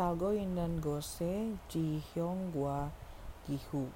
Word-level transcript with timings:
살고 0.00 0.32
있는 0.34 0.80
곳의 0.80 1.56
지형과 1.68 2.90
기후. 3.46 3.88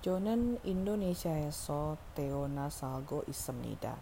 저는 0.00 0.60
인도네시아에서 0.62 1.96
태어나 2.14 2.70
살고 2.70 3.24
있습니다. 3.26 3.96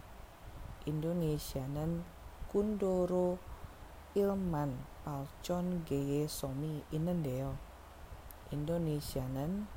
인도네시아는 0.85 2.03
군도로 2.49 3.37
1만 4.15 4.75
8천 5.05 5.85
개의 5.85 6.27
섬이 6.27 6.83
있는데요. 6.91 7.57
인도네시아는 8.51 9.67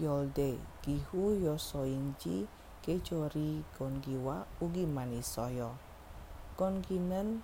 열대 0.00 0.58
기후여서인지 0.82 2.46
계절이 2.82 3.64
건기와 3.76 4.46
우기만 4.60 5.12
있어요. 5.12 5.76
건기는 6.56 7.42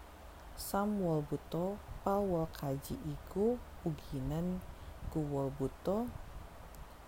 Samuel 0.59 1.23
Buto 1.23 1.79
Paul 2.03 2.43
Kaji 2.51 2.99
iku 3.07 3.55
uginan 3.87 4.59
kuwol 5.07 5.55
Buto 5.55 6.04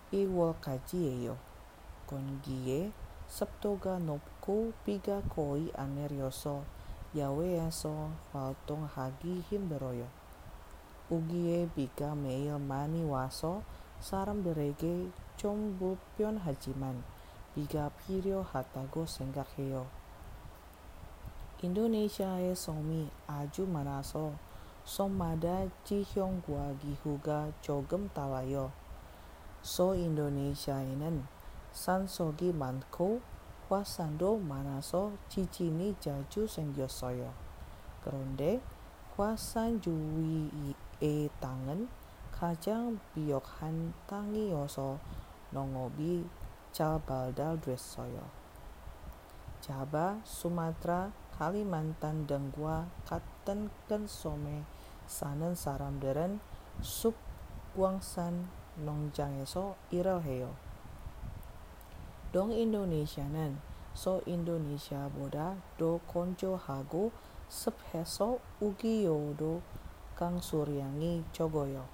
I 0.08 0.24
Kaji 0.64 0.98
yeyo 1.04 1.36
Kongie 2.08 2.88
Septoga 3.28 4.00
nopku 4.00 4.72
piga 4.88 5.20
koi 5.28 5.68
anerioso 5.76 6.64
Yaweyaso 7.12 8.16
Faltung 8.32 8.88
hagi 8.88 9.44
himberoyo 9.52 10.08
Ugie 11.12 11.68
piga 11.76 12.16
meil 12.16 12.56
mani 12.56 13.04
waso 13.04 13.60
Saram 14.00 14.40
derege 14.40 15.12
Cumbu 15.36 16.00
pion 16.16 16.40
hajiman 16.40 17.04
Piga 17.52 17.92
pirio 18.00 18.48
hatago 18.48 19.04
senggak 19.04 19.52
heyo 19.60 19.84
Indonesia 21.62 22.26
somi 22.58 23.06
aju 23.30 23.62
manaso. 23.70 24.34
Somada 24.82 25.70
jihyong 25.86 26.42
gua 26.42 26.74
gihuga 26.82 27.54
jogem 27.62 28.10
talayo. 28.10 28.74
So 29.62 29.94
Indonesia 29.94 30.82
inen 30.82 31.22
san 31.70 32.10
sogi 32.10 32.50
manko 32.50 33.22
kuasando 33.70 34.42
manaso 34.42 35.14
cici 35.30 35.70
ni 35.70 35.94
jaju 36.02 36.50
sengyosoyo. 36.50 37.30
Keronde 38.02 38.58
kwasan 39.14 39.78
juwi 39.78 40.74
e 40.98 41.30
tangan 41.38 41.86
kajang 42.34 42.98
biokhan 43.14 43.94
tangi 44.10 44.50
yoso 44.50 44.98
nongobi 45.54 46.26
cabaldal 46.74 47.54
dressoyo 47.62 48.41
Java, 49.62 50.18
Sumatera, 50.26 51.14
Kalimantan, 51.38 52.26
Denggua, 52.26 52.90
Katen, 53.06 53.70
Kensome, 53.86 54.66
Sanen, 55.06 55.54
Saramderen, 55.54 56.42
Sub, 56.82 57.14
Guangsan, 57.78 58.50
Nongjangeso, 58.82 59.78
Irelheo. 59.94 60.50
Dong 62.32 62.50
Indonesia 62.50 63.22
nen, 63.28 63.60
So 63.94 64.24
Indonesia 64.26 65.06
Boda, 65.12 65.54
Do 65.78 66.00
Konjo 66.08 66.56
Hago, 66.56 67.12
sepeso 67.48 68.40
Ugi 68.58 69.04
Yodo, 69.04 69.60
Kang 70.16 70.40
Suryangi, 70.40 71.22
Cogoyo. 71.30 71.84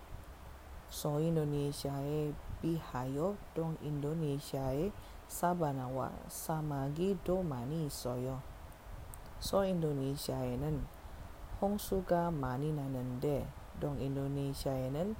So 0.88 1.18
Indonesia 1.18 1.92
e 2.00 2.32
Bihayo, 2.62 3.36
Dong 3.54 3.76
Indonesia 3.82 4.72
e 4.72 4.94
sabana 5.28 5.84
wa 5.86 6.08
samagi 6.26 7.20
domani 7.20 7.92
soyo. 7.92 8.40
So 9.38 9.62
Indonesia 9.62 10.40
enen. 10.40 10.88
Hong 11.60 11.76
suga 11.76 12.32
mani 12.32 12.72
nanende 12.72 13.44
dong 13.76 14.00
Indonesia 14.00 14.72
enen. 14.72 15.14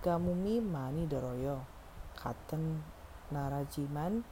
Gamumi 0.00 0.62
mani 0.62 1.04
doroyo. 1.10 1.66
Katen 2.14 2.80
narajiman. 3.34 4.22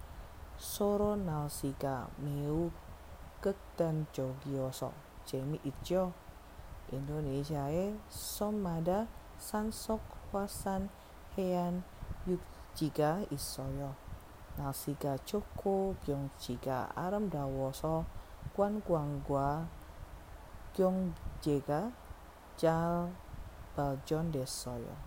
Soro 0.59 1.15
nalsika 1.19 2.09
meu 2.23 2.71
keten 3.43 4.07
jogioso. 4.15 4.95
Jemi 5.27 5.61
ijo 5.63 6.15
Indonesia 6.91 7.69
e 7.69 7.95
somada 8.09 9.07
sansok 9.39 10.01
wasan 10.33 10.89
hean 11.37 11.85
yuk 12.27 12.41
jiga 12.75 13.23
isoyo. 13.31 14.08
nasiga 14.59 15.15
choko 15.23 15.95
kyong 16.03 16.29
chiga 16.43 16.91
aram 16.99 17.31
dawo 17.31 17.71
so 17.71 18.05
kwan 18.55 18.83
kwang 18.83 19.23
jega 21.43 21.81
jal 22.59 23.15
bal 23.79 23.95
jon 24.03 24.35
desoyo 24.35 24.99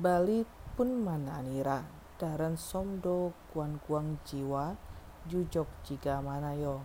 bali 0.00 0.48
pun 0.76 1.04
mananira 1.04 1.84
daran 2.16 2.56
somdo 2.56 3.36
kwan 3.52 4.16
jiwa 4.24 4.76
jujok 5.28 5.68
jiga 5.84 6.24
manayo 6.24 6.80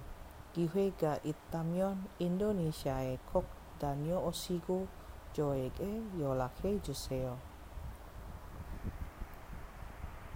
kihwe 0.51 0.91
ga 0.99 1.15
itamyon 1.23 1.97
indonesia 2.19 2.99
e 3.07 3.15
kok 3.31 3.47
danyo 3.79 4.19
osigo 4.27 4.87
joege 5.35 5.89
yolake 6.19 6.79
juseyo. 6.83 7.50